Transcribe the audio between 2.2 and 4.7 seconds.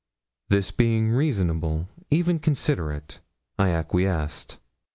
considerate, I acquiesced.